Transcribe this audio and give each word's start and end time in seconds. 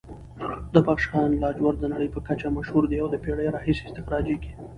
د 0.73 0.75
بدخشان 0.85 1.29
لاجورد 1.41 1.77
د 1.81 1.85
نړۍ 1.93 2.07
په 2.11 2.19
کچه 2.27 2.47
مشهور 2.57 2.83
دي 2.91 2.97
او 3.01 3.07
د 3.11 3.15
پېړیو 3.23 3.53
راهیسې 3.55 3.83
استخراجېږي. 3.85 4.51